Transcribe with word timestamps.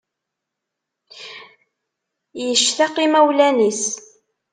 Yectaq 2.43 2.95
imawlan-is. 3.05 3.81